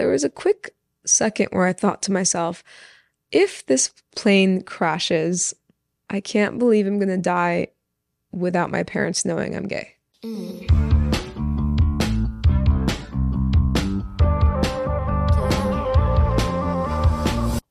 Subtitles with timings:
[0.00, 0.74] there was a quick
[1.04, 2.64] second where I thought to myself,
[3.30, 5.54] if this plane crashes,
[6.08, 7.68] I can't believe I'm going to die
[8.32, 9.96] without my parents knowing I'm gay.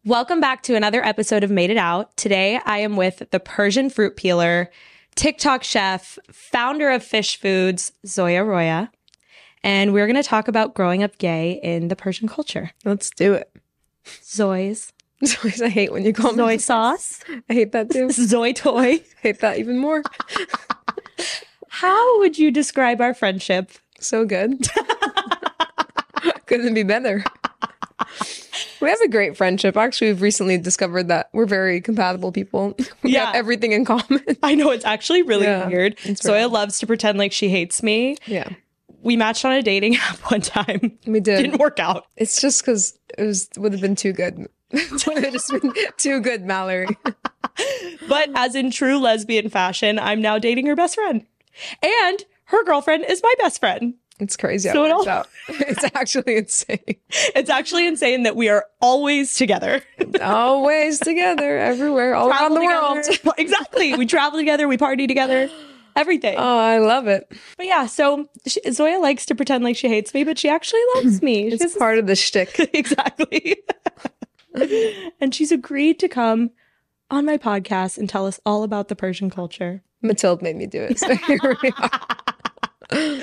[0.06, 2.16] Welcome back to another episode of Made It Out.
[2.16, 4.70] Today I am with the Persian fruit peeler,
[5.16, 8.92] TikTok chef, founder of Fysh Foods, Zoya Roya.
[9.64, 12.72] And we're going to talk about growing up gay in the Persian culture.
[12.86, 13.52] Let's do it.
[14.06, 14.92] Zoys,
[15.24, 16.40] Zoys, I hate when you call me.
[16.44, 17.20] Zoy sauce,
[17.50, 18.08] I hate that too.
[18.08, 18.94] Zoy toy.
[18.94, 20.02] I hate that even more.
[21.68, 23.72] How would you describe our friendship?
[24.00, 24.68] So good.
[26.46, 27.24] Couldn't be better.
[28.82, 29.76] We have a great friendship.
[29.78, 32.76] Actually, we've recently discovered that we're very compatible people.
[33.04, 33.26] We Yeah.
[33.28, 34.24] have everything in common.
[34.42, 36.00] I know it's actually really Yeah, weird.
[36.16, 38.16] Zoya loves to pretend like she hates me.
[38.26, 38.50] Yeah,
[39.02, 40.98] We matched on a dating app one time.
[41.06, 41.42] we did.
[41.44, 42.06] Didn't work out.
[42.18, 44.48] It's just because it was would have been too good.
[44.72, 46.88] would have just been too good, Mallory.
[48.08, 51.26] But as in true lesbian fashion, I'm now dating her best friend.
[51.84, 53.94] And her girlfriend is my best friend.
[54.20, 55.28] It's crazy So it it all- out.
[55.50, 56.80] It's actually insane.
[57.36, 59.82] It's actually insane that we are always together.
[60.22, 63.06] Always together, everywhere, all around the world.
[63.38, 63.94] exactly.
[63.96, 65.50] We travel together, we party together,
[65.96, 66.36] everything.
[66.38, 67.32] Oh, I love it.
[67.58, 70.82] but yeah, so she, Zoya likes to pretend like she hates me, but she actually
[70.96, 71.48] loves me.
[71.54, 72.58] It's She's part of the shtick.
[72.74, 73.58] exactly.
[75.22, 76.52] and she's agreed to come
[77.12, 79.84] on my podcast and tell us all about the Persian culture.
[80.02, 81.00] Matilda made me do it.
[81.00, 81.72] So here we
[82.92, 83.20] are.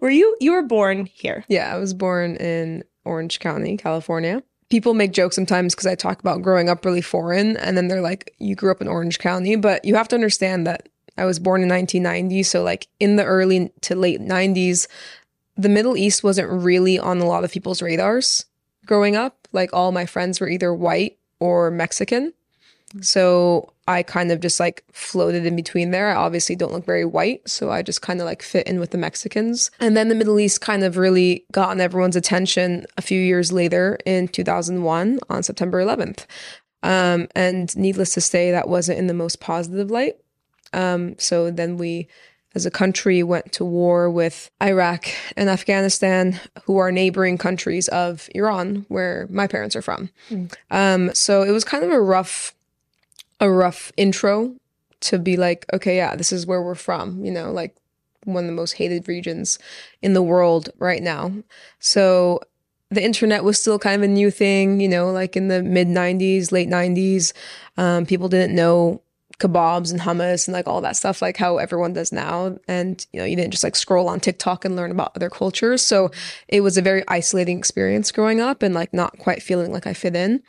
[0.00, 1.44] Were you you were born here?
[1.48, 4.42] Yeah, I was born in Orange County, California.
[4.70, 8.00] People make jokes sometimes because I talk about growing up really foreign, and then they're
[8.00, 11.38] like, "You grew up in Orange County," but you have to understand that I was
[11.38, 14.86] born in 1990, so like in the early to late 90s,
[15.56, 18.46] the Middle East wasn't really on a lot of people's radars
[18.86, 19.48] growing up.
[19.52, 22.32] Like all my friends were either white or Mexican.
[23.00, 26.10] So I kind of just like floated in between there.
[26.10, 28.90] I obviously don't look very white, so I just kind of like fit in with
[28.90, 29.70] the Mexicans.
[29.80, 33.52] And then the Middle East kind of really got on everyone's attention a few years
[33.52, 36.26] later in 2001 on September 11th.
[36.82, 40.16] Um, and needless to say, that wasn't in the most positive light.
[40.74, 42.08] Um, so then we,
[42.54, 48.28] as a country, went to war with Iraq and Afghanistan, who are neighboring countries of
[48.34, 50.10] Iran, where my parents are from.
[50.70, 52.54] Um, so it was kind of a rough,
[53.40, 54.54] a rough intro
[55.00, 57.24] to be like, okay, yeah, this is where we're from.
[57.24, 57.76] You know, like
[58.24, 59.58] one of the most hated regions
[60.02, 61.32] in the world right now.
[61.78, 62.40] So
[62.90, 65.88] the internet was still kind of a new thing, you know, like in the mid
[65.88, 67.32] 90s, late 90s.
[67.76, 69.02] Um, people didn't know
[69.38, 72.56] kebabs and hummus and like all that stuff, like how everyone does now.
[72.68, 75.82] And, you know, you didn't just like scroll on TikTok and learn about other cultures.
[75.82, 76.10] So
[76.48, 79.94] it was a very isolating experience growing up and like not quite feeling like I
[79.94, 80.42] fit in.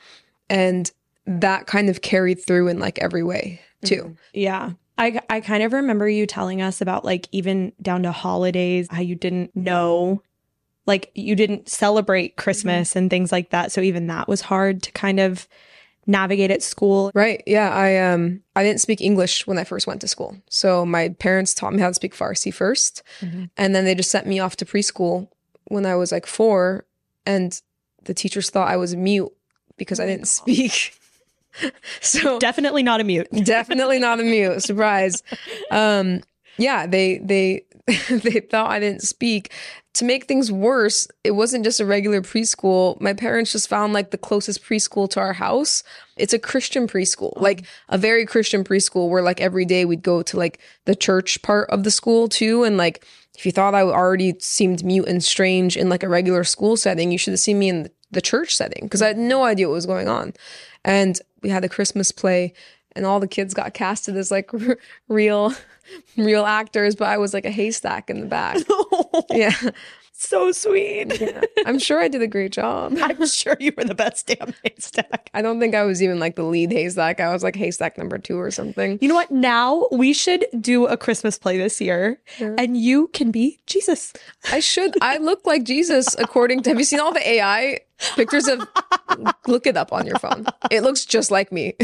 [0.49, 0.91] And
[1.25, 3.87] that kind of carried through in like every way mm-hmm.
[3.87, 4.17] too.
[4.33, 4.71] Yeah.
[4.97, 9.01] I, I kind of remember you telling us about like even down to holidays, how
[9.01, 10.21] you didn't know,
[10.85, 12.99] like you didn't celebrate Christmas mm-hmm.
[12.99, 13.71] and things like that.
[13.71, 15.47] So even that was hard to kind of
[16.07, 17.11] navigate at school.
[17.15, 17.41] Right.
[17.47, 17.69] Yeah.
[17.73, 20.37] I um I didn't speak English when I first went to school.
[20.49, 24.27] So my parents taught me how to speak Farsi 1st And then they just sent
[24.27, 25.27] me off to preschool
[25.65, 26.85] when I was like four.
[27.25, 27.59] And
[28.03, 29.31] the teachers thought I was mute
[29.77, 30.93] because I didn't speak.
[32.01, 33.27] so Definitely not a mute.
[33.43, 34.61] definitely not a mute.
[34.61, 35.23] Surprise.
[35.71, 36.21] Um
[36.57, 37.64] yeah, they they
[38.09, 39.51] they thought I didn't speak.
[39.93, 42.99] To make things worse, it wasn't just a regular preschool.
[42.99, 45.83] My parents just found like the closest preschool to our house.
[46.17, 47.41] It's a Christian preschool, oh.
[47.41, 51.41] like a very Christian preschool where like every day we'd go to like the church
[51.43, 52.63] part of the school too.
[52.63, 53.05] And like
[53.37, 57.11] if you thought I already seemed mute and strange in like a regular school setting,
[57.11, 59.75] you should have seen me in the church setting because I had no idea what
[59.75, 60.33] was going on.
[60.83, 62.53] And we had a Christmas play
[62.95, 65.53] and all the kids got casted as like r- real
[66.17, 68.57] real actors but i was like a haystack in the back.
[69.29, 69.51] Yeah
[70.17, 71.21] so sweet.
[71.65, 72.97] i'm sure i did a great job.
[73.01, 75.29] I'm sure you were the best damn haystack.
[75.33, 77.19] i don't think i was even like the lead haystack.
[77.19, 78.97] I was like haystack number two or something.
[79.01, 79.31] You know what?
[79.31, 84.13] Now we should do a Christmas play this year and you can be Jesus.
[84.51, 84.95] i should.
[85.01, 87.79] I look like jesus according to have you seen all the ai
[88.15, 88.67] pictures of
[89.47, 90.45] look it up on your phone.
[90.71, 91.75] It looks just like me.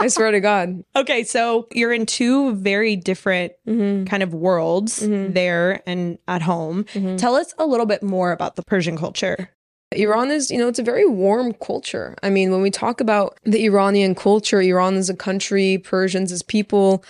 [0.00, 0.84] I swear to god.
[0.96, 4.04] Okay, so you're in two very different mm-hmm.
[4.04, 5.32] kind of worlds mm-hmm.
[5.32, 6.84] there and at home.
[6.84, 7.16] Mm-hmm.
[7.16, 9.50] Tell us a little bit more about the Persian culture.
[9.92, 12.14] Iran is, you know, it's a very warm culture.
[12.22, 16.42] I mean, when we talk about the Iranian culture, Iran is a country, Persians as
[16.42, 17.02] people,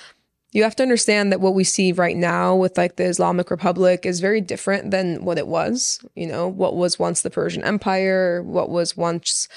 [0.53, 4.07] you have to understand that what we see right now with like the Islamic Republic
[4.07, 6.01] is very different than what it was.
[6.15, 9.49] You know, what was once the Persian Empire, what was once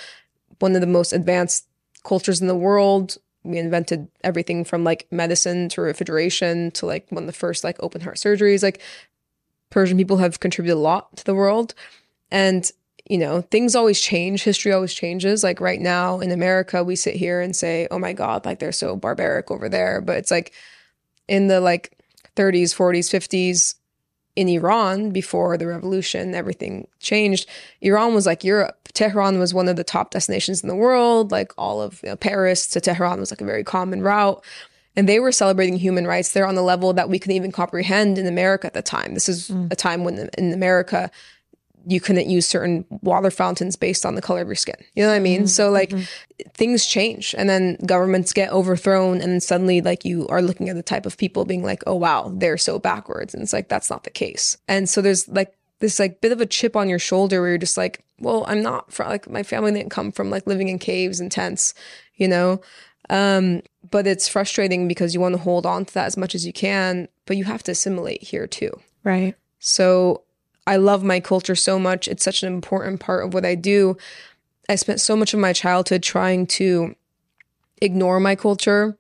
[0.60, 1.66] one of the most advanced
[2.04, 3.18] cultures in the world.
[3.44, 7.78] We invented everything from like medicine to refrigeration to like one of the first like
[7.80, 8.62] open heart surgeries.
[8.62, 8.82] Like
[9.72, 11.74] Persian people have contributed a lot to the world.
[12.30, 12.70] And
[13.10, 14.44] you know, things always change.
[14.44, 15.44] History always changes.
[15.44, 18.72] Like right now in America, we sit here and say, oh my God, like they're
[18.72, 20.00] so barbaric over there.
[20.00, 20.54] But it's like
[21.28, 21.98] in the like
[22.38, 23.76] 30s, 40s, 50s,
[24.36, 27.50] in Iran before the revolution, everything changed.
[27.82, 28.88] Iran was like Europe.
[28.94, 31.32] Tehran was one of the top destinations in the world.
[31.32, 34.44] Like all of you know, Paris to Tehran was like a very common route.
[34.96, 38.18] And they were celebrating human rights there on the level that we couldn't even comprehend
[38.18, 39.14] in America at the time.
[39.14, 39.72] This is mm.
[39.72, 41.10] a time when in America,
[41.86, 44.76] you couldn't use certain water fountains based on the color of your skin.
[44.96, 45.42] You know what I mean?
[45.42, 45.48] Mm-hmm.
[45.48, 46.50] So like mm-hmm.
[46.54, 50.84] things change and then governments get overthrown and suddenly like you are looking at the
[50.84, 54.04] type of people being like, "Oh wow, they're so backwards." And it's like that's not
[54.04, 54.58] the case.
[54.68, 57.58] And so there's like this like bit of a chip on your shoulder where you're
[57.58, 60.80] just like, "Well, I'm not from like my family didn't come from like living in
[60.80, 61.74] caves and tents,
[62.16, 62.62] you know?"
[63.12, 63.62] Um,
[63.92, 66.54] but it's frustrating because you want to hold on to that as much as you
[66.54, 68.72] can, but you have to assimilate here too.
[69.04, 69.36] Right.
[69.60, 70.24] So
[70.66, 72.08] I love my culture so much.
[72.08, 73.98] It's such an important part of what I do.
[74.69, 76.96] I spent so much of my childhood trying to
[77.81, 78.98] ignore my culture,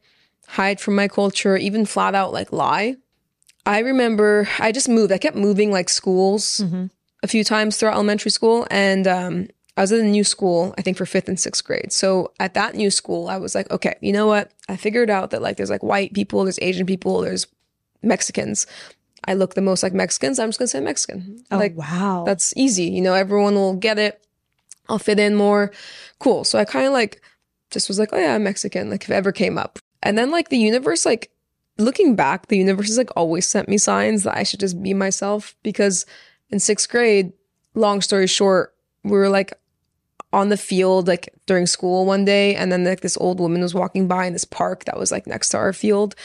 [0.47, 2.97] hide from my culture, even flat out like lie.
[3.65, 5.13] I remember I just moved.
[5.13, 6.87] I kept moving like schools mm-hmm.
[7.23, 8.67] a few times throughout elementary school.
[8.69, 9.47] And um,
[9.77, 11.93] I was in a new school, I think for fifth and sixth grade.
[11.93, 14.51] So at that new school, I was like, okay, you know what?
[14.67, 17.47] I figured out that like there's like white people, there's Asian people, there's
[18.03, 18.67] Mexicans.
[19.25, 21.43] I look the most like Mexicans, I'm just gonna say Mexican.
[21.51, 22.23] Oh, like, wow.
[22.25, 22.85] That's easy.
[22.85, 24.25] You know, everyone will get it.
[24.89, 25.71] I'll fit in more.
[26.19, 26.43] Cool.
[26.43, 27.21] So I kind of like
[27.69, 29.79] just was like, oh yeah, I'm Mexican, like if it ever came up.
[30.03, 31.31] And then like the universe, like
[31.77, 34.93] looking back, the universe has like always sent me signs that I should just be
[34.93, 36.05] myself because
[36.49, 37.31] in sixth grade,
[37.73, 39.53] long story short, we were like
[40.33, 43.73] on the field like during school one day and then like this old woman was
[43.73, 46.15] walking by in this park that was like next to our field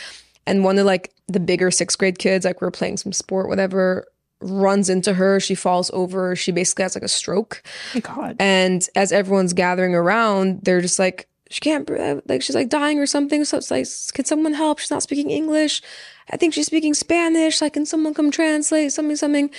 [0.46, 3.48] and one of like the bigger sixth grade kids, like we are playing some sport,
[3.48, 4.06] whatever,
[4.40, 5.40] runs into her.
[5.40, 6.36] She falls over.
[6.36, 7.62] She basically has like a stroke.
[7.94, 8.36] Oh God.
[8.38, 12.98] And as everyone's gathering around, they're just like, she can't breathe like she's like dying
[12.98, 13.44] or something.
[13.44, 14.78] So it's like, can someone help?
[14.78, 15.82] She's not speaking English.
[16.30, 17.60] I think she's speaking Spanish.
[17.60, 19.50] Like, can someone come translate something, something?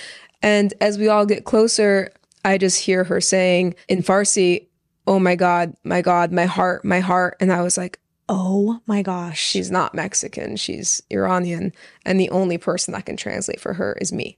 [0.41, 2.11] And as we all get closer,
[2.45, 4.68] I just hear her saying in Farsi,
[5.06, 7.38] Oh my God, my God, my heart, my heart.
[7.39, 8.00] And I was like,
[8.30, 9.39] Oh my gosh.
[9.39, 10.57] She's not Mexican.
[10.57, 11.74] She's Iranian.
[12.06, 14.38] And the only person that can translate for her is me.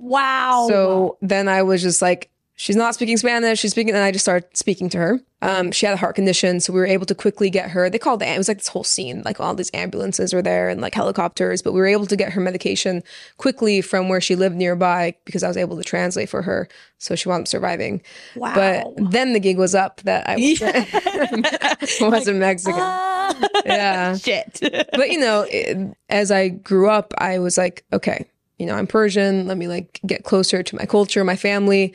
[0.00, 0.66] Wow.
[0.68, 2.29] So then I was just like,
[2.60, 3.58] she's not speaking Spanish.
[3.58, 5.20] She's speaking, and I just started speaking to her.
[5.40, 7.88] Um, she had a heart condition, so we were able to quickly get her.
[7.88, 8.28] They called it.
[8.28, 11.62] It was like this whole scene, like all these ambulances were there and like helicopters,
[11.62, 13.02] but we were able to get her medication
[13.38, 16.68] quickly from where she lived nearby because I was able to translate for her,
[16.98, 18.02] so she wound up surviving.
[18.36, 18.54] Wow!
[18.54, 22.78] But then the gig was up that I wasn't, wasn't Mexican.
[22.78, 23.32] Uh,
[23.64, 24.58] yeah, shit.
[24.60, 28.26] but you know, it, as I grew up, I was like, okay,
[28.58, 29.46] you know, I'm Persian.
[29.46, 31.94] Let me like get closer to my culture, my family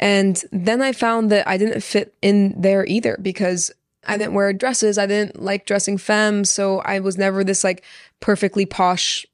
[0.00, 3.70] and then I found that I didn't fit in there either because
[4.06, 4.96] I didn't wear dresses.
[4.96, 6.44] I didn't like dressing femme.
[6.44, 7.84] So I was never this like
[8.20, 9.26] perfectly posh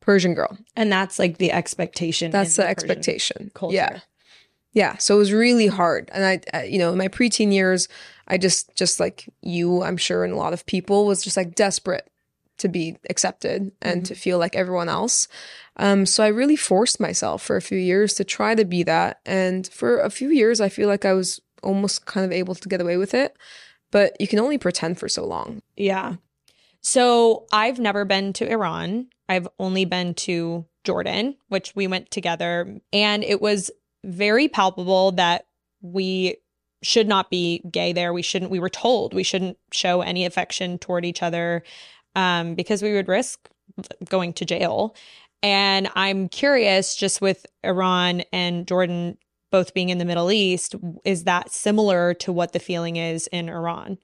[0.00, 0.56] Persian girl.
[0.74, 2.30] And that's like the expectation.
[2.30, 3.50] That's the, the expectation.
[3.54, 3.76] Culture.
[3.76, 4.00] Yeah.
[4.72, 4.96] Yeah.
[4.96, 6.10] So it was really hard.
[6.12, 7.86] And I, I, you know, in my preteen years,
[8.26, 11.54] I just, just like you, I'm sure, and a lot of people was just like
[11.54, 12.10] desperate
[12.58, 14.04] to be accepted and mm-hmm.
[14.04, 15.28] to feel like everyone else.
[15.76, 19.20] Um, so I really forced myself for a few years to try to be that.
[19.26, 22.68] And for a few years, I feel like I was almost kind of able to
[22.68, 23.36] get away with it.
[23.90, 25.62] But you can only pretend for so long.
[25.76, 26.16] Yeah.
[26.80, 29.08] So I've never been to Iran.
[29.28, 32.78] I've only been to Jordan, which we went together.
[32.92, 33.70] And it was
[34.04, 35.46] very palpable that
[35.80, 36.36] we
[36.82, 38.12] should not be gay there.
[38.12, 41.62] We shouldn't, we were told we shouldn't show any affection toward each other
[42.14, 43.48] um, because we would risk
[44.08, 44.94] going to jail.
[45.42, 49.18] And I'm curious, just with Iran and Jordan
[49.50, 53.48] both being in the Middle East, is that similar to what the feeling is in
[53.48, 53.98] Iran?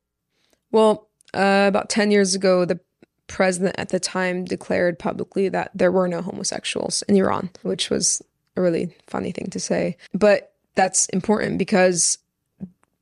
[0.71, 2.79] Well, uh, about 10 years ago, the
[3.27, 8.23] president at the time declared publicly that there were no homosexuals in Iran, which was
[8.57, 9.97] a really funny thing to say.
[10.13, 12.19] But that's important because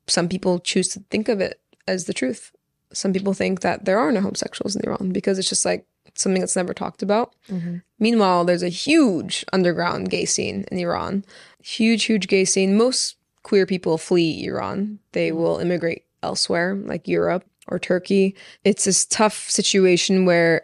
[0.06, 2.52] some people choose to think of it as the truth.
[2.92, 6.40] Some people think that there are no homosexuals in Iran because it's just like something
[6.40, 7.34] that's never talked about.
[7.50, 7.78] Mm-hmm.
[7.98, 11.24] Meanwhile, there's a huge underground gay scene in Iran.
[11.62, 12.76] Huge, huge gay scene.
[12.76, 14.98] Most queer people flee Iran.
[15.12, 15.38] They mm-hmm.
[15.38, 18.34] will immigrate elsewhere, like Europe or Turkey.
[18.64, 20.62] It's this tough situation where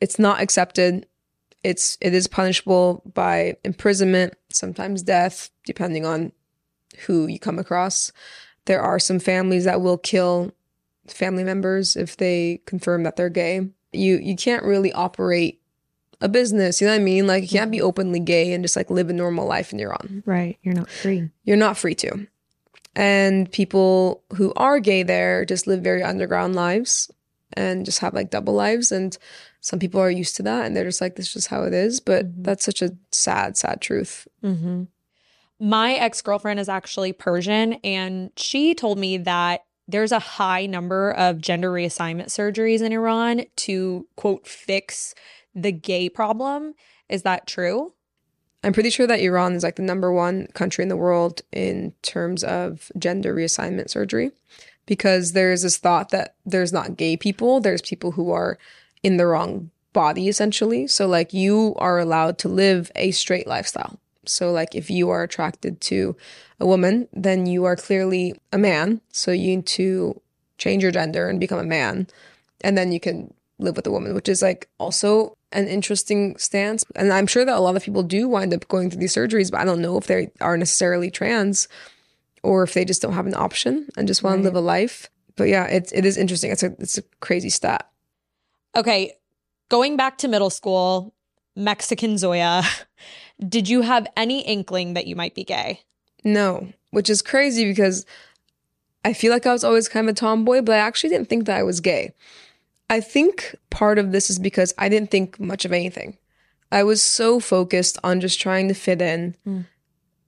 [0.00, 1.06] it's not accepted.
[1.62, 6.32] It's it is punishable by imprisonment, sometimes death, depending on
[7.06, 8.12] who you come across.
[8.64, 10.52] There are some families that will kill
[11.12, 13.68] family members if they confirm that they're gay.
[13.92, 15.60] You you can't really operate
[16.20, 17.26] a business, you know what I mean?
[17.26, 20.22] Like you can't be openly gay and just like live a normal life in Iran.
[20.26, 20.58] Right.
[20.62, 21.30] You're not free.
[21.44, 22.26] You're not free to.
[22.94, 27.10] And people who are gay there just live very underground lives
[27.54, 29.16] and just have like double lives and
[29.60, 31.72] some people are used to that and they're just like this is just how it
[31.72, 32.44] is, but Mhm.
[32.44, 34.26] that's such a sad sad truth.
[34.44, 34.84] Mm-hmm.
[35.58, 41.12] My ex girlfriend is actually Persian, and she told me that there's a high number
[41.12, 45.14] of gender reassignment surgeries in Iran to quote fix
[45.54, 46.74] the gay problem.
[47.08, 47.92] Is that true?
[48.62, 51.94] I'm pretty sure that Iran is like the number one country in the world in
[52.02, 54.32] terms of gender reassignment surgery
[54.86, 58.58] because there's this thought that there's not gay people, there's people who are
[59.02, 60.86] in the wrong body essentially.
[60.86, 63.98] So, like, you are allowed to live a straight lifestyle.
[64.26, 66.16] So, like, if you are attracted to
[66.58, 69.00] a woman, then you are clearly a man.
[69.12, 70.20] So, you need to
[70.58, 72.06] change your gender and become a man.
[72.62, 76.84] And then you can live with a woman, which is like also an interesting stance.
[76.94, 79.50] And I'm sure that a lot of people do wind up going through these surgeries,
[79.50, 81.66] but I don't know if they are necessarily trans
[82.42, 84.42] or if they just don't have an option and just want Right.
[84.42, 85.08] to live a life.
[85.36, 86.50] But yeah, it's it is interesting.
[86.50, 87.88] It's a it's a crazy stat.
[88.76, 89.14] Okay,
[89.68, 91.14] going back to middle school,
[91.56, 92.62] Mexican Zoya,
[93.48, 95.82] did you have any inkling that you might be gay?
[96.24, 98.04] No, which is crazy because
[99.04, 101.46] I feel like I was always kind of a tomboy, but I actually didn't think
[101.46, 102.12] that I was gay.
[102.90, 106.18] I think part of this is because I didn't think much of anything.
[106.72, 109.66] I was so focused on just trying to fit in Mm.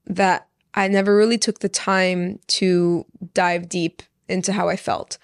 [0.07, 5.19] that I never really took the time to dive deep into how I felt.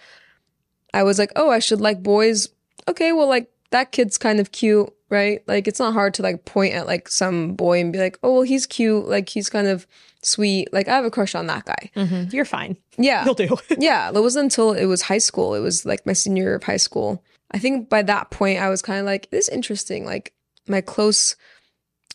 [0.92, 2.48] I was like, oh, I should like boys.
[2.86, 5.42] Okay, well, like that kid's kind of cute, right?
[5.46, 8.34] Like it's not hard to like point at like some boy and be like, oh,
[8.34, 9.06] well, he's cute.
[9.06, 9.86] Like he's kind of
[10.22, 10.72] sweet.
[10.72, 11.90] Like I have a crush on that guy.
[11.96, 12.34] Mm-hmm.
[12.34, 12.76] You're fine.
[12.96, 13.24] Yeah.
[13.24, 13.56] You'll do.
[13.78, 14.08] yeah.
[14.08, 15.54] It wasn't until it was high school.
[15.54, 17.22] It was like my senior year of high school.
[17.50, 20.04] I think by that point, I was kind of like, this is interesting.
[20.04, 20.34] Like
[20.66, 21.36] my close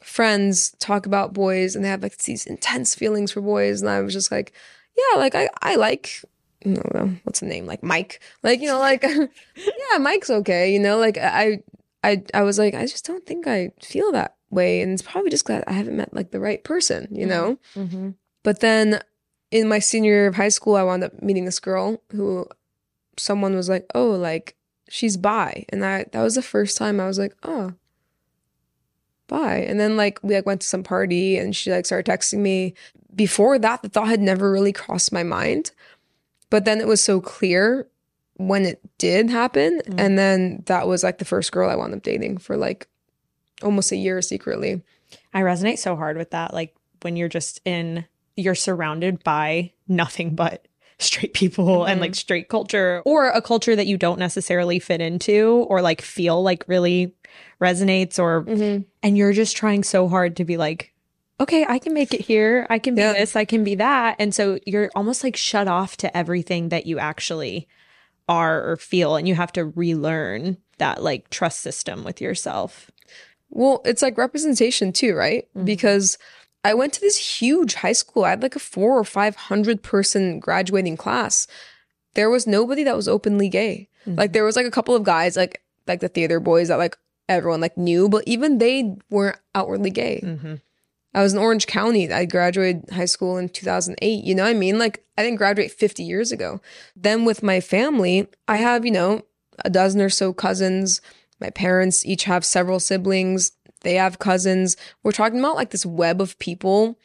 [0.01, 3.81] friends talk about boys and they have like these intense feelings for boys.
[3.81, 4.53] And I was just like,
[4.95, 6.22] yeah, like I, I like,
[6.65, 7.65] Know, what's the name?
[7.65, 8.22] Like Mike.
[8.41, 9.03] Like, you know, like,
[9.55, 10.72] yeah, Mike's okay.
[10.72, 11.62] You know, like I,
[12.03, 14.82] I, I was like, I just don't think I feel that way.
[14.82, 17.58] And it's probably just that I haven't met like the right person, you know?
[17.75, 18.12] Mm-hmm.
[18.43, 19.01] But then
[19.51, 22.48] in my senior year of high school, I wound up meeting this girl who
[23.17, 24.55] someone was like, oh, like
[24.89, 25.65] she's bi.
[25.70, 27.74] And I, that was the first time I was like, oh,
[29.27, 29.58] bi.
[29.58, 32.74] And then like we like went to some party and she like started texting me.
[33.15, 35.72] Before that, the thought had never really crossed my mind.
[36.53, 37.88] But then it was so clear
[38.38, 39.81] when it did happen.
[39.88, 39.95] Mm.
[39.98, 42.88] And then that was like the first girl I wound up dating for like
[43.63, 44.83] almost a year secretly.
[45.33, 46.53] I resonate so hard with that.
[46.53, 48.05] Like when you're just in,
[48.36, 50.67] you're surrounded by nothing but
[51.00, 52.01] straight people and Mhm.
[52.01, 56.43] like straight culture or a culture that you don't necessarily fit into or like feel
[56.43, 57.15] like really
[57.60, 58.83] resonates or, Mm-hmm.
[59.01, 60.92] and you're just trying so hard to be like,
[61.43, 62.65] okay, I can make it here.
[62.69, 63.13] I can be Yeah.
[63.13, 63.35] this.
[63.35, 64.15] I can be that.
[64.19, 67.67] And so you're almost like shut off to everything that you actually
[68.27, 69.15] are or feel.
[69.15, 72.89] And you have to relearn that like trust system with yourself.
[73.50, 75.47] Well, it's like representation too, right?
[75.55, 75.65] Mhm.
[75.65, 76.17] Because
[76.63, 78.23] I went to this huge high school.
[78.23, 81.45] I had like a four or five hundred person graduating class.
[82.15, 83.89] There was nobody that was openly gay.
[84.07, 84.17] Mm-hmm.
[84.19, 86.97] Like there was like a couple of guys, like like the theater boys that like
[87.27, 90.21] everyone like knew, but even they weren't outwardly gay.
[90.23, 90.62] Mhm.
[91.13, 92.12] I was in Orange County.
[92.12, 94.24] I graduated high school in 2008.
[94.24, 94.79] You know what I mean?
[94.79, 96.60] Like, I didn't graduate 50 years ago.
[96.96, 99.22] Then with my family, I have, you know,
[99.63, 101.01] a dozen or so cousins.
[101.39, 103.51] My parents each have several siblings.
[103.82, 104.75] They have cousins.
[105.03, 106.98] We're talking about like this web of people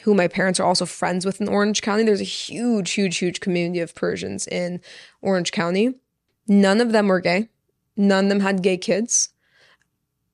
[0.00, 2.02] who my parents are also friends with in Orange County.
[2.02, 4.80] There's a huge, huge, huge community of Persians in
[5.20, 5.94] Orange County.
[6.48, 7.48] None of them were gay.
[7.96, 9.28] None of them had gay kids,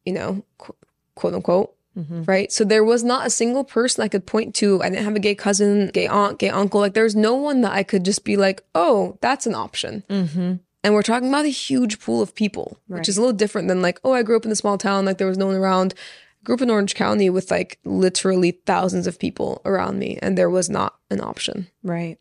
[0.06, 0.76] you know, qu-
[1.16, 2.28] quote unquote Mhm.
[2.28, 2.52] right?
[2.52, 4.80] So there was not a single person I could point to.
[4.82, 6.80] I didn't have a gay cousin, gay aunt, gay uncle.
[6.80, 10.04] Like there's no one that I could just be like, oh, that's an option.
[10.08, 10.60] Mhm.
[10.84, 12.98] And we're talking about a huge pool of people, Right.
[13.00, 15.04] which is a little different than like, oh, I grew up in a small town,
[15.04, 15.92] like there was no one around.
[16.40, 20.38] I grew up in Orange County with like literally thousands of people around me, and
[20.38, 21.66] there was not an option.
[21.82, 22.18] Right.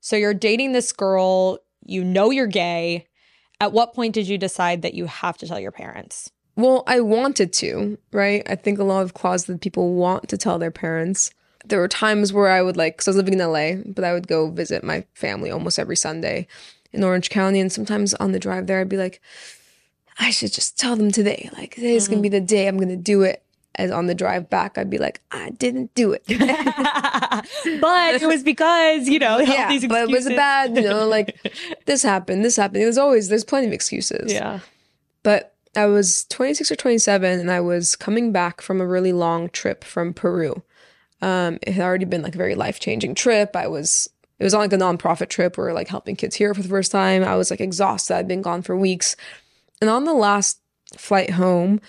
[0.00, 3.06] So you're dating this girl, you know you're gay.
[3.60, 6.32] At what point did you decide that you have to tell your parents?
[6.56, 8.42] Well, I wanted to, right?
[8.48, 11.32] I think a lot of closeted people want to tell their parents.
[11.64, 14.12] There were times where I would like, because I was living in LA, but I
[14.12, 16.46] would go visit my family almost every Sunday
[16.92, 17.60] in Orange County.
[17.60, 19.20] And sometimes on the drive there, I'd be like,
[20.18, 21.48] I should just tell them today.
[21.56, 22.32] Like today's gonna be mm.
[22.32, 23.42] the day I'm gonna do it.
[23.76, 26.22] As on the drive back, I'd be like, I didn't do it.
[26.28, 30.36] but it was because, you know, yeah, these but it was excuses.
[30.36, 30.76] bad.
[30.76, 31.40] You know, like
[31.86, 32.82] this happened, this happened.
[32.82, 34.30] There's always there's plenty of excuses.
[34.30, 34.60] Yeah.
[35.22, 39.48] But I was 26 or 27, and I was coming back from a really long
[39.50, 40.62] trip from Peru.
[41.22, 43.54] Um, it had already been like a very life changing trip.
[43.56, 45.56] I was it was on like a nonprofit trip.
[45.56, 47.22] where like helping kids here for the first time.
[47.22, 48.14] I was like exhausted.
[48.16, 49.16] I'd been gone for weeks,
[49.80, 50.58] and on the last
[50.98, 51.80] flight home,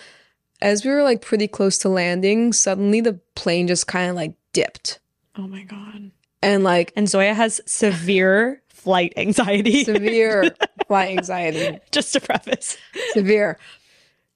[0.62, 4.36] as we were like pretty close to landing, suddenly the plane just kind of like
[4.54, 5.00] dipped,
[5.36, 6.12] Oh my God.
[6.42, 9.84] and like And Zoya has severe flight anxiety.
[9.84, 10.54] severe
[10.88, 11.80] flight anxiety.
[11.92, 12.78] Just to preface.
[13.12, 13.58] severe.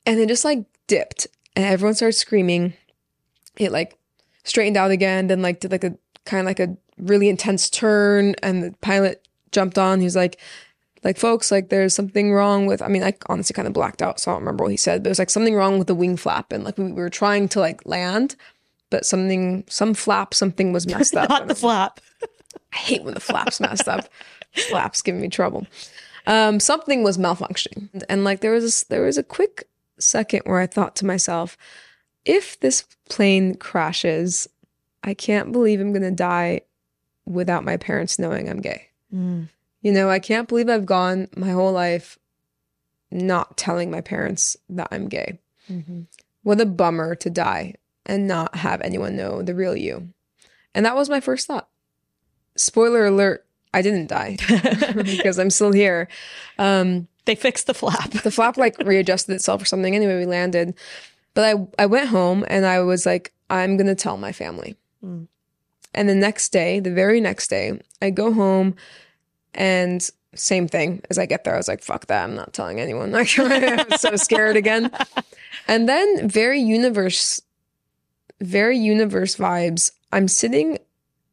[0.05, 2.73] And then just like dipped and everyone started screaming.
[3.57, 3.97] It like
[4.45, 8.35] straightened out again, then like did like a kind of like a really intense turn
[8.41, 9.99] and the pilot jumped on.
[9.99, 10.39] He was like,
[11.03, 14.19] like folks, like there's something wrong with I mean, I honestly kind of blacked out,
[14.19, 15.95] so I don't remember what he said, but it was like something wrong with the
[15.95, 16.51] wing flap.
[16.51, 18.35] And like we, we were trying to like land,
[18.89, 21.29] but something some flap, something was messed up.
[21.29, 21.99] Not the flap.
[22.73, 24.07] I hate when the flaps messed up.
[24.69, 25.67] Flaps giving me trouble.
[26.27, 29.67] Um, something was malfunctioning, and like there was this, there was a quick
[29.97, 31.57] second where I thought to myself,
[32.25, 34.47] if this plane crashes,
[35.03, 36.61] I can't believe I'm gonna die
[37.25, 38.89] without my parents knowing I'm gay.
[39.81, 42.19] You know, I can't believe I've gone my whole life
[43.09, 45.39] not telling my parents that I'm gay.
[46.43, 50.09] What a bummer to die and not have anyone know the real you.
[50.75, 51.69] And that was my first thought.
[52.57, 53.45] Spoiler alert,
[53.77, 54.37] I didn't die
[54.95, 56.07] because I'm still here.
[56.57, 58.09] Um, They fixed the flap.
[58.09, 59.95] the flap like readjusted itself or something.
[59.95, 60.73] Anyway, we landed.
[61.35, 64.75] But I, I went home and I was like, I'm going to tell my family.
[65.05, 65.27] Mm.
[65.93, 68.75] And the next day, the very next day, I go home
[69.53, 71.53] and same thing as I get there.
[71.53, 72.23] I was like, fuck that.
[72.23, 73.11] I'm not telling anyone.
[73.11, 74.89] Like, I'm so scared again.
[75.67, 77.41] And then very universe,
[78.41, 79.91] very universe vibes.
[80.11, 80.79] I'm sitting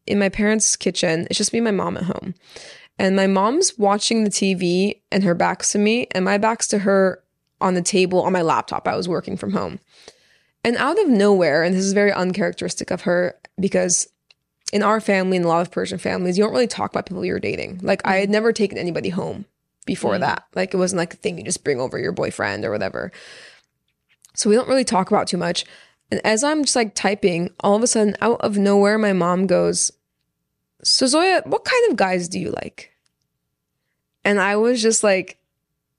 [0.06, 1.26] in my parents' kitchen.
[1.30, 2.34] It's just me and my mom at home.
[2.98, 6.78] And my mom's watching the TV and her back's to me, and my back's to
[6.80, 7.22] her
[7.60, 8.86] on the table on my laptop.
[8.86, 9.80] I was working from home.
[10.62, 14.08] And out of nowhere, and this is very uncharacteristic of her because
[14.72, 17.24] in our family and a lot of Persian families, you don't really talk about people
[17.24, 17.80] you're dating.
[17.82, 19.44] Like I had never taken anybody home
[19.86, 20.20] before Mm.
[20.20, 20.44] that.
[20.54, 23.12] Like it wasn't like a thing you just bring over your boyfriend or whatever.
[24.34, 25.64] So we don't really talk about too much.
[26.14, 29.48] And as I'm just like typing, all of a sudden, out of nowhere, my mom
[29.48, 29.90] goes,
[30.84, 32.92] So Zoya, what kind of guys do you like?
[34.24, 35.40] And I was just like,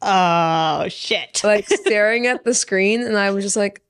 [0.02, 1.42] Oh shit.
[1.44, 3.82] like staring at the screen, and I was just like,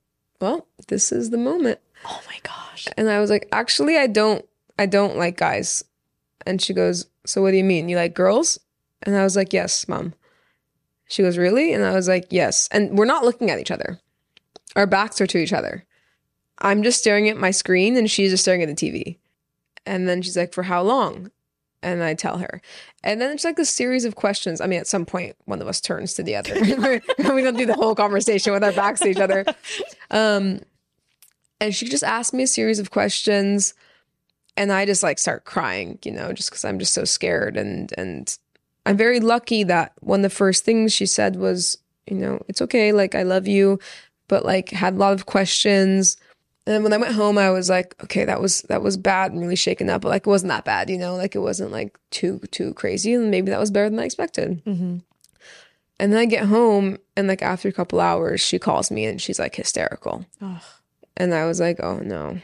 [0.41, 1.77] Well, this is the moment.
[2.07, 2.87] Oh my gosh.
[2.97, 4.43] And I was like, actually, I don't,
[4.79, 5.83] I don't like guys.
[6.47, 7.87] And she goes, so what do you mean?
[7.87, 8.59] You like girls?
[9.03, 10.15] And I was like, yes, mom.
[11.07, 11.71] She goes, really?
[11.71, 12.67] And I was like, yes.
[12.71, 13.99] And we're not looking at each other.
[14.75, 15.85] Our backs are to each other.
[16.59, 19.17] I'm just staring at my screen and she's just staring at the TV.
[19.85, 21.31] And then she's like, for how long?
[21.83, 22.61] And I tell her.
[23.03, 24.59] And then it's like a series of questions.
[24.59, 26.55] I mean, at some point, one of us turns to the other.
[27.33, 29.45] we don't do the whole conversation with our backs to each other.
[30.09, 30.61] Um,
[31.59, 33.73] and she just asked me a series of questions
[34.57, 37.93] and i just like start crying you know just because i'm just so scared and
[37.97, 38.37] and
[38.85, 42.61] i'm very lucky that one of the first things she said was you know it's
[42.61, 43.79] okay like i love you
[44.27, 46.17] but like had a lot of questions
[46.67, 49.41] and when i went home i was like okay that was that was bad and
[49.41, 51.97] really shaken up but like it wasn't that bad you know like it wasn't like
[52.11, 54.97] too too crazy and maybe that was better than i expected Mm-hmm.
[55.99, 59.21] and then i get home and like after a couple hours she calls me and
[59.21, 60.61] she's like hysterical Ugh.
[61.17, 62.39] and I was like, oh no,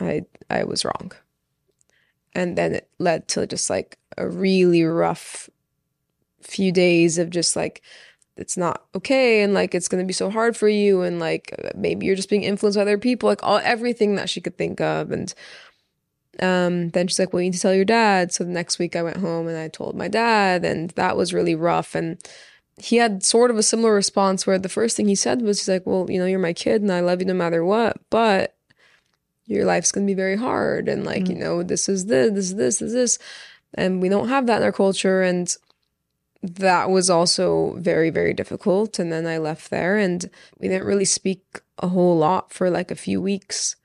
[0.00, 1.12] I I was wrong.
[2.34, 5.48] And then it led to just like a really rough
[6.42, 7.80] few days of just like
[8.36, 11.54] it's not okay and like it's going to be so hard for you and like
[11.74, 14.80] maybe you're just being influenced by other people like all everything that she could think
[14.80, 15.34] of and
[16.40, 18.94] um then she's like well you need to tell your dad so the next week
[18.94, 22.18] I went home and I told my dad and that was really rough and
[22.78, 25.68] he had sort of a similar response where the first thing he said was he's
[25.68, 28.54] like, Well, you know, you're my kid and I love you no matter what, but
[29.46, 32.56] your life's gonna be very hard and like, you know, this is this, this is
[32.56, 33.18] this, this is this.
[33.74, 35.22] And we don't have that in our culture.
[35.22, 35.54] And
[36.46, 38.98] that was also very, very difficult.
[38.98, 40.28] And then I left there and
[40.58, 41.42] we didn't really speak
[41.78, 43.76] a whole lot for like a few weeks.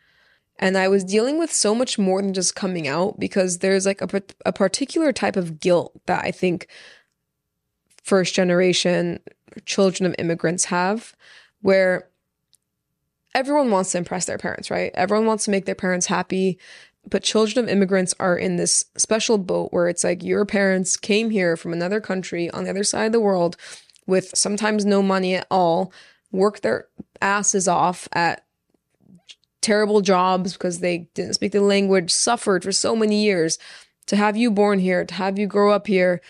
[0.60, 4.02] And I was dealing with so much more than just coming out because there's like
[4.02, 6.68] a, a particular type of guilt that I think
[8.04, 9.20] first generation
[9.66, 11.16] children of immigrants have
[11.62, 12.08] where
[13.34, 14.92] everyone wants to impress their parents, right?
[14.94, 16.60] Everyone wants to make their parents happy.
[17.10, 21.30] But children of immigrants are in this special boat where it's like your parents came
[21.30, 23.58] here from another country on the other side of the world
[24.08, 25.92] with sometimes no money at all,
[26.32, 26.88] work their
[27.22, 28.46] asses off at
[29.62, 33.58] terrible jobs because they didn't speak the language, suffered for so many years
[34.08, 36.22] to have you born here, to have you grow up here,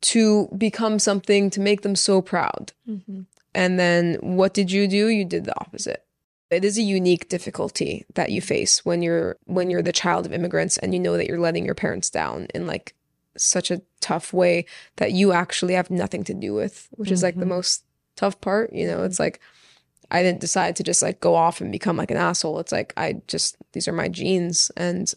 [0.00, 2.72] to become something to make them so proud.
[2.88, 3.22] Mm-hmm.
[3.54, 5.08] And then what did you do?
[5.08, 6.04] You did the opposite.
[6.52, 10.32] It is a unique difficulty that you face when you're when you're the child of
[10.34, 12.94] immigrants and you know that you're letting your parents down in like
[13.38, 17.36] such a tough way that you actually have nothing to do with, which is like
[17.38, 17.56] the Mhm.
[17.56, 17.84] most
[18.16, 19.02] tough part, you know.
[19.02, 19.40] It's like
[20.10, 22.58] I didn't decide to just like go off and become like an asshole.
[22.60, 25.12] It's like I just these are my genes and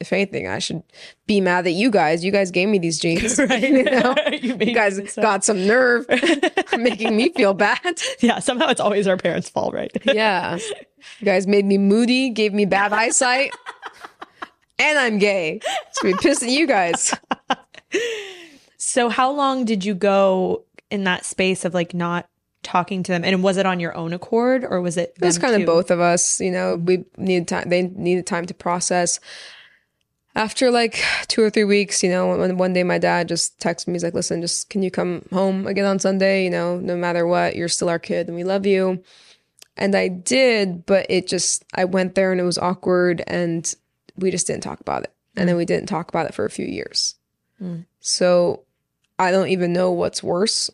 [0.00, 0.82] if anything, I should
[1.26, 2.24] be mad at you guys.
[2.24, 3.38] You guys gave me these jeans.
[3.50, 3.62] right.
[3.62, 4.14] you know?
[4.32, 6.06] you, You guys got some nerve
[6.78, 8.00] making me feel bad.
[8.20, 9.90] yeah, somehow it's always our parents' fault, right?
[10.04, 10.56] Yeah.
[11.18, 13.52] You guys made me moody, gave me bad eyesight,
[14.78, 15.60] and I'm gay.
[15.92, 17.14] So we pissed at you guys.
[18.90, 22.28] So how long did you go in that space of like not
[22.62, 23.24] talking to them?
[23.24, 25.90] And was it on your own accord or was it It was kind of both
[25.90, 26.40] of us.
[26.40, 26.84] You know, mm-hmm.
[26.86, 27.68] we needed time.
[27.68, 29.20] They needed time to process.
[30.34, 33.88] After like two or three weeks, you know, when one day my dad just texted
[33.88, 36.44] me, he's like, "Listen, just can you come home again on Sunday?
[36.44, 39.02] You know, no matter what, you're still our kid, and we love you."
[39.76, 43.74] And I did, but it just I went there and it was awkward, and
[44.16, 46.50] we just didn't talk about it, and then we didn't talk about it for a
[46.50, 47.16] few years.
[47.60, 47.86] Mm.
[47.98, 48.64] So
[49.18, 50.70] I don't even know what's worse,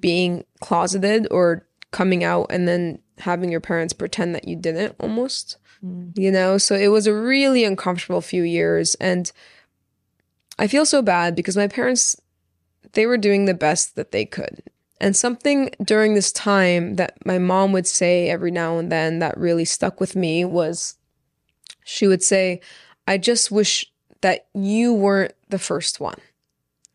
[0.00, 5.58] being closeted or coming out and then having your parents pretend that you didn't almost
[5.84, 6.16] Mm.
[6.16, 9.32] you know so it was a really uncomfortable few years and
[10.58, 12.16] i feel so bad because my parents
[12.92, 14.62] they were doing the best that they could
[15.00, 19.36] and something during this time that my mom would say every now and then that
[19.36, 20.96] really stuck with me was
[21.84, 22.60] she would say
[23.08, 23.84] i just wish
[24.20, 26.18] that you weren't the first one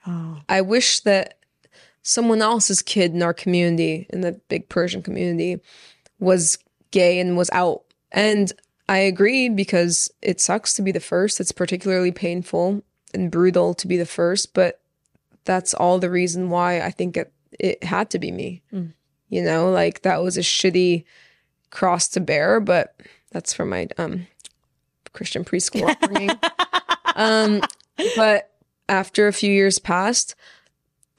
[0.08, 0.40] Oh.
[0.48, 1.38] I wish that
[2.02, 5.60] someone else's kid in our community, in the big Persian community,
[6.20, 6.58] was
[6.92, 7.84] gay and was out.
[8.12, 8.54] And
[8.90, 11.40] I agreed because it sucks to be the first.
[11.40, 14.80] It's particularly painful and brutal to be the first, but
[15.44, 18.62] that's all the reason why I think it, it had to be me.
[18.74, 18.94] Mm.
[19.30, 21.04] You know, like that was a shitty
[21.70, 22.96] cross to bear, but
[23.32, 24.28] that's from my um
[25.12, 26.32] Christian preschool upbringing.
[27.16, 27.62] um,
[28.16, 28.52] but
[28.88, 30.36] after a few years passed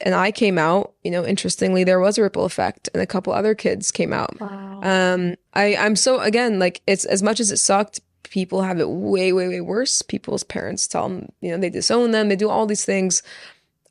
[0.01, 3.33] and I came out, you know, interestingly, there was a ripple effect and a couple
[3.33, 4.39] other kids came out.
[4.39, 4.79] Wow.
[4.81, 8.89] Um, I, I'm so, again, like it's as much as it sucked, people have it
[8.89, 10.01] way, way, way worse.
[10.01, 13.23] People's parents tell them, you know, they disown them, they do all these things.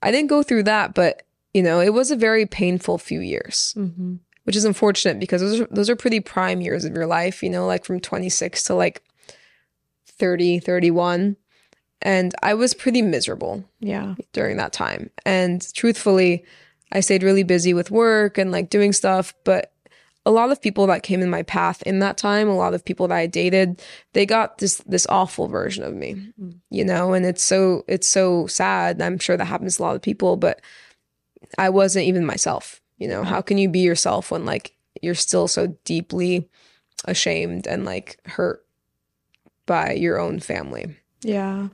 [0.03, 3.73] I didn't go through that, but, you know, it was a very painful few years
[3.77, 7.43] hmm which is unfortunate because those are, those are pretty prime years of your life,
[7.43, 9.03] you know, like from 26 to like
[10.07, 11.37] 30, 31.
[12.01, 14.15] And I was pretty miserable Yeah.
[14.33, 15.11] during that time.
[15.27, 16.45] And truthfully,
[16.93, 19.73] I stayed really busy with work and like doing stuff, but
[20.29, 22.85] a lot of people that came in my path in that time, a lot of
[22.85, 23.81] people that I dated,
[24.13, 26.17] they got this this awful version of me.
[26.39, 26.59] Mm.
[26.69, 29.01] You know, and it's so it's so sad.
[29.01, 30.61] I'm sure that happens to a lot of people, but
[31.57, 32.83] I wasn't even myself.
[32.99, 36.47] You know, how can you be yourself when like you're still so deeply
[37.07, 38.67] ashamed and like hurt
[39.65, 40.95] by your own family?
[41.23, 41.69] Yeah.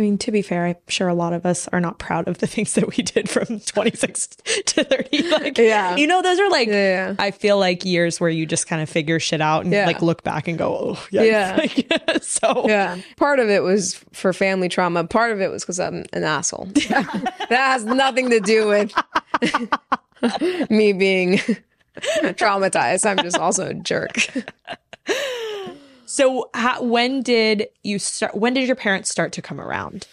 [0.00, 2.38] I mean, to be fair, I'm sure a lot of us are not proud of
[2.38, 5.22] the things that we did from 26 to 30.
[5.30, 5.94] Like, Yeah.
[5.96, 7.14] you know, those are like, Yeah.
[7.18, 9.84] I feel like years where you just kind of figure shit out and Yeah.
[9.84, 11.26] like look back and go, oh, yikes.
[11.26, 11.56] Yeah.
[11.58, 12.96] Like, so, Yeah.
[13.18, 15.04] Part of it was for family trauma.
[15.04, 16.64] Part of it was because I'm an asshole.
[16.88, 18.94] that has nothing to do with
[20.70, 21.40] me being
[22.00, 23.04] traumatized.
[23.04, 24.16] I'm just also a jerk.
[26.20, 28.34] So how, when did you start?
[28.34, 30.06] When did your parents start to come around?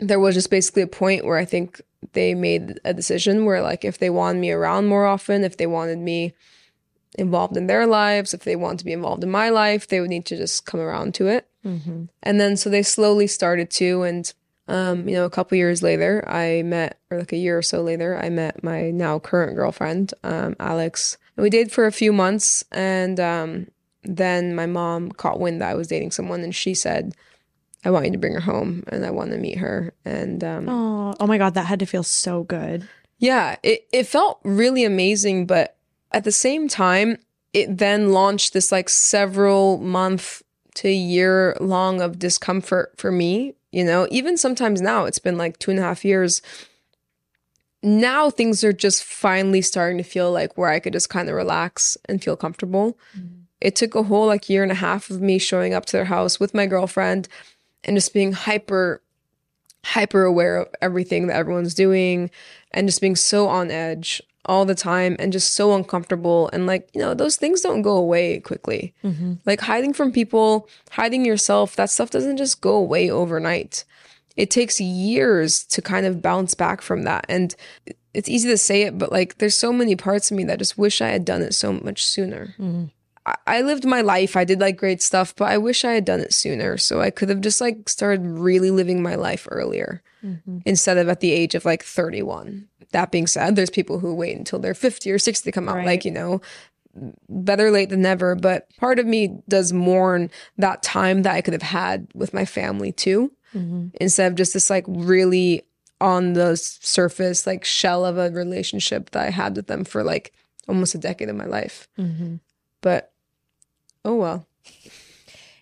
[0.00, 1.80] There was just basically a point where I think
[2.14, 5.66] they made a decision where, like, if they wanted me around more often, if they
[5.66, 6.34] wanted me
[7.16, 10.10] involved in their lives, if they wanted to be involved in my life, they would
[10.10, 11.46] need to just come around to it.
[11.64, 12.04] Mm-hmm.
[12.22, 14.32] And then so they slowly started to, and
[14.66, 17.82] um, you know, a couple years later, I met, or like a year or so
[17.82, 21.18] later, I met my now current girlfriend, um, Alex.
[21.36, 23.66] And we dated for a few months, and um,
[24.02, 27.14] then my mom caught wind that I was dating someone, and she said,
[27.84, 30.68] "I want you to bring her home, and I want to meet her." And um,
[30.68, 32.88] Oh, oh my God, that had to feel so good.
[33.18, 35.76] yeah, it, it felt really amazing, but
[36.12, 37.18] at the same time,
[37.52, 40.42] it then launched this like several month
[40.76, 43.54] to year long of discomfort for me.
[43.72, 46.42] You know, even sometimes now it's been like two and a half years.
[47.82, 51.34] Now things are just finally starting to feel like where I could just kind of
[51.34, 52.98] relax and feel comfortable.
[53.60, 56.06] It took a whole like year and a half of me showing up to their
[56.06, 57.28] house with my girlfriend
[57.84, 59.02] and just being hyper
[59.84, 62.30] hyper aware of everything that everyone's doing
[62.72, 66.50] and just being so on edge all the time and just so uncomfortable.
[66.52, 68.94] And like, you know, those things don't go away quickly.
[69.04, 69.34] Mm-hmm.
[69.46, 73.84] Like hiding from people, hiding yourself, that stuff doesn't just go away overnight.
[74.36, 77.26] It takes years to kind of bounce back from that.
[77.28, 77.54] And
[78.14, 80.78] it's easy to say it, but like there's so many parts of me that just
[80.78, 82.54] wish I had done it so much sooner.
[82.58, 82.90] I,
[83.46, 84.36] I lived my life.
[84.36, 86.76] I did like great stuff, but I wish I had done it sooner.
[86.76, 90.58] So I could have just like started really living my life earlier mm-hmm.
[90.64, 92.68] instead of at the age of like 31.
[92.92, 95.76] That being said, there's people who wait until they're 50 or 60 to come out.
[95.76, 95.86] Right.
[95.86, 96.40] Like, you know,
[97.28, 98.34] better late than never.
[98.34, 102.44] But part of me does mourn that time that I could have had with my
[102.44, 103.88] family too, mm-hmm.
[104.00, 105.62] instead of just this like really
[106.00, 110.32] on the surface, like shell of a relationship that I had with them for like
[110.66, 111.86] almost a decade of my life.
[111.98, 112.36] Mm-hmm.
[112.80, 113.09] But
[114.04, 114.46] oh well.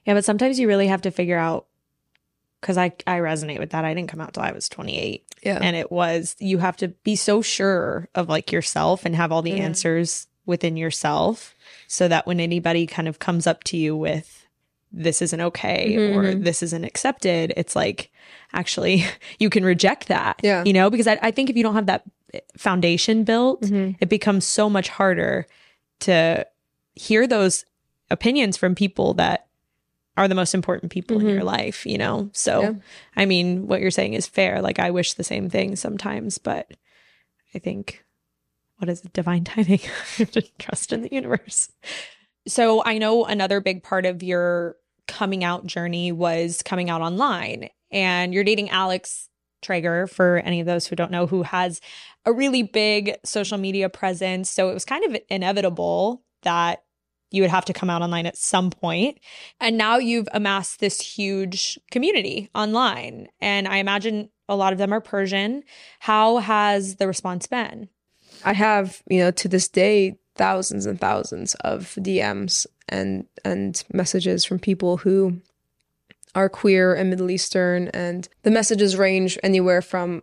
[0.07, 1.66] Yeah, but sometimes you really have to figure out
[2.61, 3.85] because I I resonate with that.
[3.85, 5.24] I didn't come out till I was 28.
[5.42, 5.59] Yeah.
[5.61, 9.42] And it was you have to be so sure of like yourself and have all
[9.42, 9.61] the Mhm.
[9.61, 11.55] answers within yourself
[11.87, 14.46] so that when anybody kind of comes up to you with
[14.90, 16.44] this isn't okay Mhm, or mhm.
[16.44, 18.11] this isn't accepted, it's like
[18.55, 19.05] actually
[19.38, 20.40] you can reject that.
[20.42, 20.64] Yeah.
[20.64, 22.05] You know, because I, I think if you don't have that
[22.57, 23.96] foundation built, Mhm.
[24.01, 25.46] it becomes so much harder
[26.01, 26.46] to
[26.94, 27.64] hear those
[28.10, 29.46] opinions from people that
[30.16, 31.32] are the most important people in Mhm.
[31.34, 32.28] your life, you know?
[32.32, 32.72] So, Yeah.
[33.16, 34.60] I mean, what you're saying is fair.
[34.60, 36.72] Like, I wish the same thing sometimes, but
[37.54, 38.04] I think,
[38.78, 39.12] what is it?
[39.12, 39.78] Divine timing.
[39.80, 41.70] You have to trust in the universe.
[42.48, 47.68] So, I know another big part of your coming out journey was coming out online,
[47.90, 49.28] and you're dating Alex
[49.62, 51.80] Traeger, for any of those who don't know, who has
[52.24, 54.50] a really big social media presence.
[54.50, 56.82] So, it was kind of inevitable that
[57.30, 59.18] you would have to come out online at some point.
[59.60, 63.28] And now you've amassed this huge community online.
[63.40, 65.62] And I imagine a lot of them are Persian.
[66.00, 67.88] How has the response been?
[68.44, 74.44] I have, you know, to this day, thousands and thousands of DMs and and messages
[74.44, 75.40] from people who
[76.34, 80.22] are queer and Middle Eastern, and the messages range anywhere from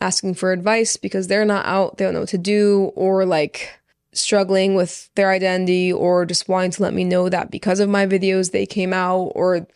[0.00, 3.79] asking for advice because they're not out, they don't know what to do, or like
[4.12, 8.06] struggling with their identity, or just wanting to let me know that because of my
[8.06, 9.66] videos they came out, or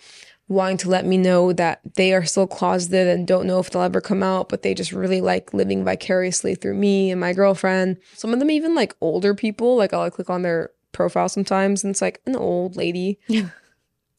[0.49, 3.83] wanting to let me know that they are still closeted and don't know if they'll
[3.83, 7.97] ever come out, but they just really like living vicariously through me and my girlfriend.
[8.15, 9.77] Some of them even like older people.
[9.77, 13.19] Like I'll click on their profile sometimes and it's like an old lady.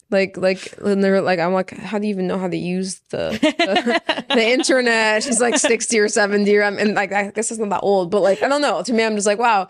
[0.08, 3.00] Like like and they're like I'm like how do you even know how to use
[3.10, 5.24] the the, the internet?
[5.24, 8.12] She's like sixty or seventy or I'm and like I guess it's not that old,
[8.12, 8.84] but like I don't know.
[8.84, 9.66] To me, I'm just like wow.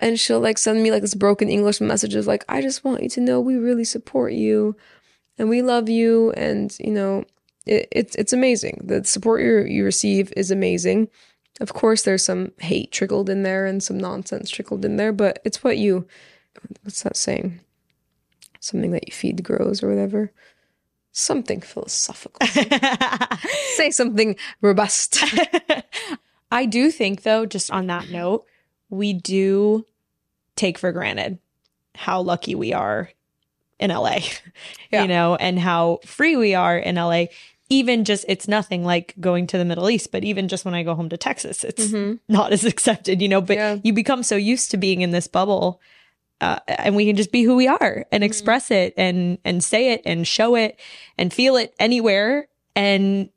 [0.00, 3.02] And she'll like send me like this broken English message of like I just want
[3.02, 4.76] you to know we really support you
[5.38, 7.24] and we love you and you know
[7.66, 8.80] it, it's it's amazing.
[8.84, 11.08] The support you you receive is amazing.
[11.60, 15.40] Of course there's some hate trickled in there and some nonsense trickled in there but
[15.44, 16.06] it's what you
[16.82, 17.60] what's that saying?
[18.60, 20.32] Something that you feed grows or whatever.
[21.12, 22.46] Something philosophical.
[23.74, 25.18] Say something robust.
[26.52, 28.46] I do think, though, just on that note,
[28.90, 29.86] we do
[30.56, 31.38] take for granted
[31.94, 33.10] how lucky we are
[33.78, 34.18] in LA,
[34.92, 35.02] Yeah.
[35.02, 37.26] you know, and how free we are in LA.
[37.68, 40.82] Even just, it's nothing like going to the Middle East, but even just when I
[40.82, 41.92] go home to Texas, it's
[42.28, 43.78] not as accepted, you know, but Yeah.
[43.84, 45.80] you become so used to being in this bubble.
[46.40, 49.92] Uh, and we can just be who we are and express it and and say
[49.92, 50.80] it and show it
[51.18, 53.28] and feel it anywhere and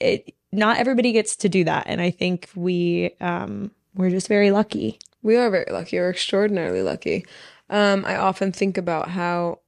[0.00, 4.50] it not everybody gets to do that and i think we um we're just very
[4.50, 5.98] lucky We are very lucky.
[5.98, 7.26] We're extraordinarily lucky.
[7.68, 9.60] Um, I often think about how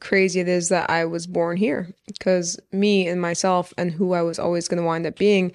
[0.00, 4.22] crazy it is that I was born here because me and myself and who I
[4.22, 5.52] was always going to wind up being,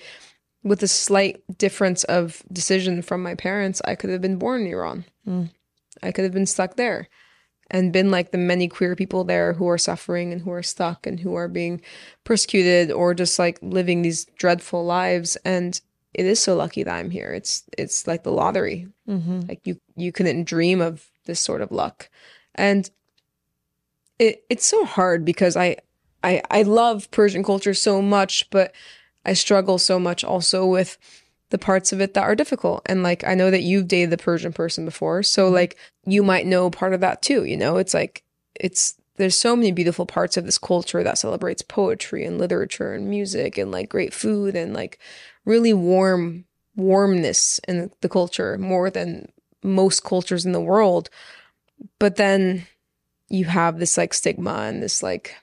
[0.63, 4.67] with a slight difference of decision from my parents, I could have been born in
[4.67, 5.05] Iran.
[5.27, 5.49] Mm.
[6.03, 7.09] I could have been stuck there
[7.69, 11.07] and been like the many queer people there who are suffering and who are stuck
[11.07, 11.81] and who are being
[12.23, 15.35] persecuted or just like living these dreadful lives.
[15.45, 15.79] And
[16.13, 17.31] it is so lucky that I'm here.
[17.31, 18.87] It's it's like the lottery.
[19.07, 19.41] Mm-hmm.
[19.49, 22.09] like you you couldn't dream of this sort of luck.
[22.55, 22.89] And
[24.21, 25.75] it it's so hard because i
[26.23, 28.73] i i love persian culture so much but
[29.25, 30.97] i struggle so much also with
[31.49, 32.81] the parts of it that are difficult.
[32.85, 36.45] And like i know that you've dated the persian person before so like you might
[36.45, 37.77] know part of that too you know?
[37.77, 38.23] It's like
[38.55, 43.09] it's there's so many beautiful parts of this culture that celebrates poetry and literature and
[43.09, 44.99] music and like great food and like
[45.45, 46.45] really warm
[46.75, 49.31] warmness in the culture more than
[49.63, 51.09] most cultures in the world.
[51.99, 52.65] But then
[53.29, 55.35] you have this like stigma and this like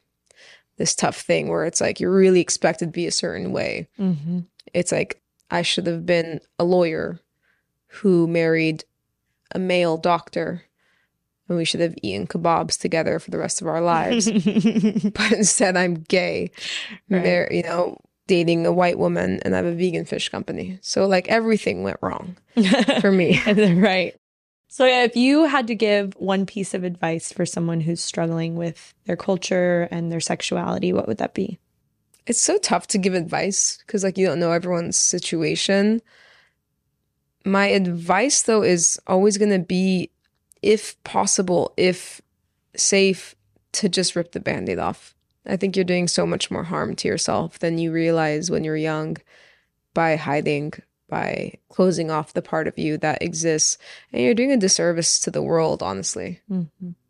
[0.77, 3.89] this tough thing where it's like you're really expected to be a certain way.
[3.99, 4.41] Mm-hmm.
[4.73, 7.21] It's like I should have been a lawyer
[7.89, 8.85] who married
[9.53, 10.63] a male doctor
[11.49, 14.31] and we should have eaten kebabs together for the rest of our lives.
[14.31, 16.51] but instead, I'm gay,
[17.09, 17.25] Right.
[17.25, 20.79] mar- you know, dating a white woman and I have a vegan fish company.
[20.83, 22.37] So, like, everything went wrong
[23.01, 23.41] for me.
[23.75, 24.15] right.
[24.71, 28.93] So, if you had to give one piece of advice for someone who's struggling with
[29.07, 31.59] their culture and their sexuality, what would that be?
[32.27, 36.03] It's so tough to give advice because, like, you don't know everyone's situation.
[37.47, 40.11] My advice, though, is always going to be,
[40.63, 42.21] if possible, if
[42.77, 43.35] safe,
[43.73, 45.15] to just rip the band aid off.
[45.47, 48.77] I think you're doing so much more harm to yourself than you realize when you're
[48.77, 49.17] young
[49.95, 50.73] by hiding,
[51.09, 53.79] by closing off the part of you that exists.
[54.13, 56.41] And you're doing a disservice to the world, honestly,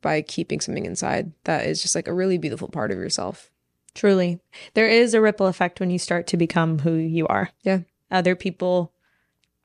[0.02, 3.50] by keeping something inside that is just like a really beautiful part of yourself.
[3.94, 4.38] Truly.
[4.74, 7.50] There is a ripple effect when you start to become who you are.
[7.62, 7.80] Yeah.
[8.10, 8.92] Other people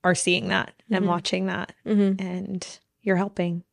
[0.03, 1.07] are seeing that and Mhm.
[1.07, 2.25] watching that, Mm-hmm.
[2.25, 3.63] and you're helping.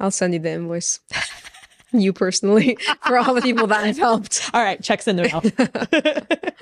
[0.00, 1.00] I'll send you the invoice.
[1.92, 2.76] you personally,
[3.06, 4.50] for all the people that I've helped.
[4.52, 5.22] All right, checks in the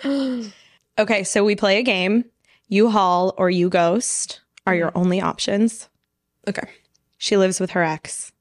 [0.05, 0.53] mail.
[0.99, 2.25] okay, so we play a game.
[2.69, 5.89] U-Haul or you ghost are your only options.
[6.49, 6.69] Okay.
[7.19, 8.33] She lives with her ex.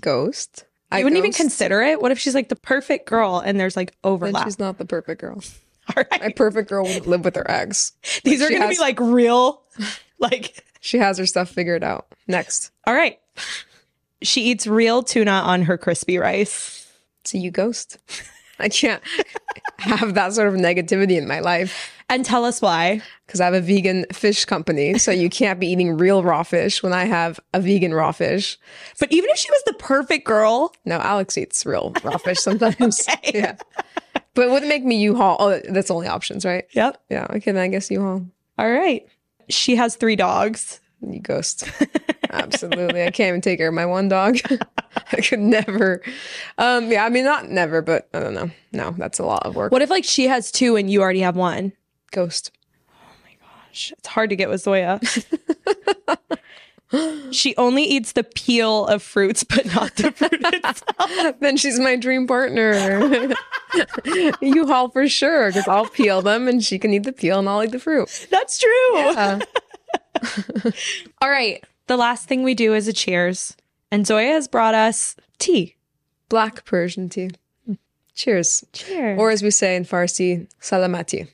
[0.00, 0.64] Ghost.
[0.90, 2.00] I wouldn't even consider it.
[2.00, 4.44] What if she's like the perfect girl and there's like Then overlap?
[4.44, 5.42] she's not the perfect girl.
[5.96, 7.92] All My perfect girl would live with her ex.
[8.24, 9.62] These Like, are going to has- be like real.
[10.18, 12.06] Like, She has her stuff figured out.
[12.28, 12.70] Next.
[12.86, 13.18] all right.
[14.20, 16.86] She eats real tuna on her crispy rice.
[17.24, 17.98] So you ghost.
[18.58, 19.02] I can't
[19.78, 23.00] have that sort of negativity in my life And tell us why.
[23.26, 24.98] because I have a vegan fish company.
[24.98, 28.58] So you can't be eating real raw fish when I have a vegan raw fish.
[29.00, 33.08] But even if she was the perfect girl, No, Alex eats real raw fish sometimes.
[33.08, 33.32] Okay.
[33.38, 33.56] Yeah.
[34.34, 35.36] But it would make me U-Haul.
[35.40, 36.64] Oh, that's only options, right?
[36.72, 37.02] yep.
[37.10, 37.26] Yeah.
[37.30, 38.24] Okay, then I guess U-Haul.
[38.58, 39.06] All right.
[39.48, 40.80] She has three dogs.
[41.00, 41.68] You ghost.
[42.30, 43.02] Absolutely.
[43.02, 44.38] I can't even take care of my one dog.
[45.12, 46.00] I could never.
[46.58, 48.50] Um, yeah, I mean not never, but I don't know.
[48.72, 49.72] No, that's a lot of work.
[49.72, 51.72] What if like she has two and you already have one?
[52.12, 52.52] ghost?
[52.90, 55.00] Oh my gosh, It's hard to get with Zoya.
[57.30, 61.38] she only eats the peel of fruits, but not the fruit itself.
[61.40, 63.32] then she's my dream partner.
[64.40, 67.62] U-Haul for sure, because I'll peel them and she can eat the peel and I'll
[67.64, 68.26] eat the fruit.
[68.30, 68.96] That's true.
[68.96, 69.40] Uh,
[71.22, 71.64] All right.
[71.86, 73.56] The last thing we do is a cheers.
[73.90, 75.76] And Zoya has brought us tea.
[76.28, 77.30] black Persian tea.
[78.14, 78.64] Cheers.
[78.72, 79.18] Cheers.
[79.18, 81.28] Or as we say in Farsi, salamati.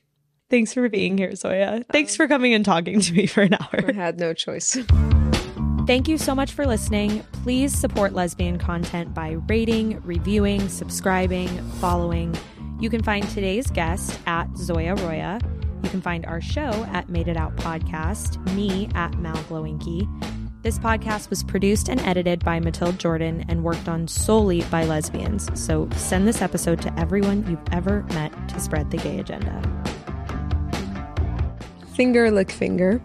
[0.49, 1.85] Thanks for being here, Zoya.
[1.93, 3.85] Thanks for coming and talking to me for an hour.
[3.89, 4.79] I had no choice.
[5.89, 7.25] Thank you so much for listening.
[7.43, 11.49] Please support lesbian content by rating, reviewing, subscribing,
[11.81, 12.37] following.
[12.79, 15.41] You can find today's guest at Zoya Roya.
[15.83, 20.07] You can find our show at Made It Out Podcast, me at Mal Glowenke.
[20.61, 25.49] This podcast was produced and edited by Matilde Jordan and worked on solely by lesbians.
[25.59, 29.63] So send this episode to everyone you've ever met to spread the gay agenda.
[31.95, 33.01] Finger lick finger.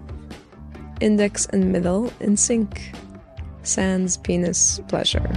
[1.00, 2.94] Index and middle in sync.
[3.64, 5.30] Sans penis pleasure.